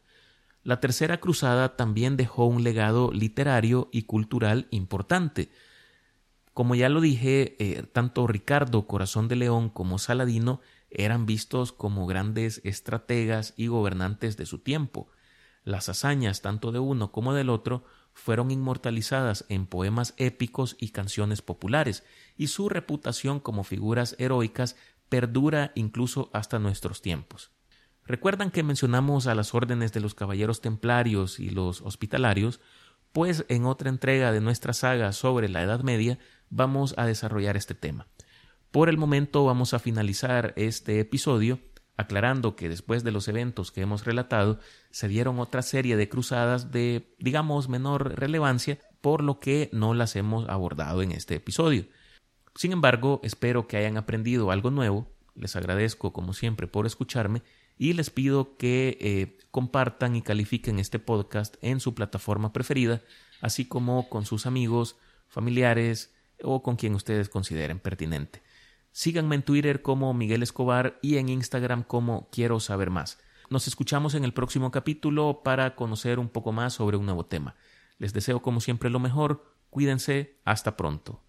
La 0.63 0.79
Tercera 0.79 1.19
Cruzada 1.19 1.75
también 1.75 2.15
dejó 2.15 2.45
un 2.45 2.63
legado 2.63 3.12
literario 3.12 3.89
y 3.91 4.03
cultural 4.03 4.67
importante. 4.71 5.51
Como 6.53 6.75
ya 6.75 6.88
lo 6.88 7.01
dije, 7.01 7.57
eh, 7.60 7.83
tanto 7.83 8.25
Ricardo 8.25 8.88
Corazón 8.88 9.27
de 9.27 9.36
León 9.36 9.69
como 9.69 9.99
Saladino 9.99 10.62
eran 10.89 11.25
vistos 11.25 11.73
como 11.73 12.07
grandes 12.07 12.62
estrategas 12.63 13.53
y 13.57 13.67
gobernantes 13.67 14.38
de 14.38 14.45
su 14.45 14.60
tiempo. 14.60 15.10
Las 15.67 15.89
hazañas 15.89 16.41
tanto 16.41 16.71
de 16.71 16.80
uno 16.80 17.12
como 17.12 17.34
del 17.34 17.49
otro 17.49 17.84
fueron 18.13 18.51
inmortalizadas 18.51 19.43
en 19.49 19.65
poemas 19.65 20.13
épicos 20.15 20.77
y 20.80 20.91
canciones 20.91 21.41
populares, 21.41 22.06
y 22.38 22.47
su 22.47 22.69
reputación 22.69 23.41
como 23.41 23.65
figuras 23.65 24.15
heroicas 24.17 24.77
perdura 25.10 25.73
incluso 25.75 26.30
hasta 26.32 26.58
nuestros 26.58 27.01
tiempos. 27.01 27.51
¿Recuerdan 28.06 28.49
que 28.49 28.63
mencionamos 28.63 29.27
a 29.27 29.36
las 29.36 29.53
órdenes 29.53 29.91
de 29.91 29.99
los 29.99 30.15
caballeros 30.15 30.62
templarios 30.62 31.38
y 31.38 31.49
los 31.49 31.82
hospitalarios? 31.82 32.62
Pues 33.12 33.43
en 33.49 33.65
otra 33.65 33.89
entrega 33.89 34.32
de 34.32 34.39
nuestra 34.39 34.71
saga 34.71 35.12
sobre 35.12 35.49
la 35.49 35.63
Edad 35.63 35.82
Media 35.82 36.17
vamos 36.49 36.93
a 36.95 37.06
desarrollar 37.06 37.58
este 37.58 37.75
tema. 37.75 38.08
Por 38.71 38.88
el 38.88 38.97
momento 38.97 39.43
vamos 39.43 39.73
a 39.73 39.80
finalizar 39.80 40.53
este 40.56 41.01
episodio 41.01 41.60
aclarando 41.97 42.55
que 42.55 42.69
después 42.69 43.03
de 43.03 43.12
los 43.12 43.27
eventos 43.27 43.71
que 43.71 43.81
hemos 43.81 44.05
relatado 44.05 44.60
se 44.91 45.07
dieron 45.07 45.39
otra 45.39 45.63
serie 45.63 45.97
de 45.97 46.07
cruzadas 46.07 46.71
de, 46.71 47.13
digamos, 47.19 47.67
menor 47.69 48.17
relevancia, 48.17 48.79
por 49.01 49.23
lo 49.23 49.39
que 49.39 49.69
no 49.73 49.93
las 49.93 50.15
hemos 50.15 50.47
abordado 50.47 51.01
en 51.01 51.12
este 51.12 51.36
episodio. 51.36 51.86
Sin 52.55 52.71
embargo, 52.71 53.19
espero 53.23 53.67
que 53.67 53.77
hayan 53.77 53.97
aprendido 53.97 54.51
algo 54.51 54.71
nuevo, 54.71 55.12
les 55.36 55.55
agradezco 55.55 56.13
como 56.13 56.33
siempre 56.33 56.67
por 56.67 56.86
escucharme 56.86 57.43
y 57.77 57.93
les 57.93 58.10
pido 58.10 58.57
que 58.57 58.97
eh, 58.99 59.38
compartan 59.51 60.15
y 60.15 60.21
califiquen 60.21 60.79
este 60.79 60.99
podcast 60.99 61.55
en 61.62 61.79
su 61.79 61.93
plataforma 61.93 62.53
preferida, 62.53 63.01
así 63.41 63.65
como 63.65 64.10
con 64.10 64.25
sus 64.25 64.45
amigos, 64.45 64.97
familiares 65.27 66.13
o 66.41 66.63
con 66.63 66.75
quien 66.75 66.95
ustedes 66.95 67.29
consideren 67.29 67.79
pertinente. 67.79 68.41
Síganme 68.97 69.36
en 69.36 69.43
Twitter 69.43 69.83
como 69.83 70.12
Miguel 70.15 70.41
Escobar 70.41 70.97
y 71.03 71.17
en 71.17 71.29
Instagram 71.29 71.83
como 71.83 72.29
Quiero 72.31 72.60
saber 72.60 72.89
más. 72.89 73.19
Nos 73.47 73.67
escuchamos 73.67 74.15
en 74.15 74.23
el 74.23 74.33
próximo 74.33 74.71
capítulo 74.71 75.41
para 75.43 75.75
conocer 75.75 76.17
un 76.17 76.29
poco 76.29 76.51
más 76.51 76.73
sobre 76.73 76.97
un 76.97 77.05
nuevo 77.05 77.23
tema. 77.23 77.55
Les 77.99 78.12
deseo 78.12 78.41
como 78.41 78.60
siempre 78.60 78.89
lo 78.89 78.97
mejor, 78.97 79.53
cuídense, 79.69 80.39
hasta 80.45 80.75
pronto. 80.77 81.21